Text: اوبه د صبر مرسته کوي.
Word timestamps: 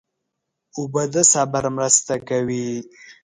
اوبه 0.77 1.03
د 1.13 1.15
صبر 1.33 1.63
مرسته 1.75 2.13
کوي. 2.29 2.69